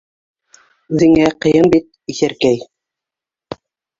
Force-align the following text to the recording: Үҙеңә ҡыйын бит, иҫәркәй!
Үҙеңә 0.95 1.27
ҡыйын 1.45 1.69
бит, 1.75 1.85
иҫәркәй! 2.13 2.57